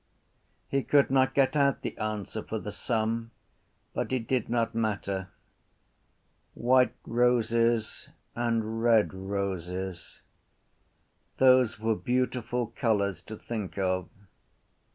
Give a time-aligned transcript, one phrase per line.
[0.67, 3.29] He could not get out the answer for the sum
[3.93, 5.29] but it did not matter.
[6.55, 10.21] White roses and red roses:
[11.37, 14.09] those were beautiful colours to think of.